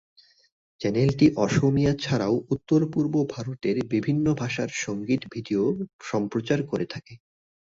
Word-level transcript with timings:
চ্যানেলটি 0.81 1.25
অসমীয়া 1.37 1.93
ছাড়াও 2.03 2.35
উত্তর-পূর্ব 2.53 3.13
ভারতের 3.33 3.75
বিভিন্ন 3.93 4.25
ভাষার 4.41 4.69
সঙ্গীত 4.83 5.21
ভিডিও 5.33 5.63
সম্প্রচার 6.03 6.59
করে 6.67 6.85
থাকে। 6.93 7.13